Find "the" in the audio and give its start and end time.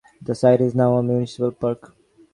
0.19-0.33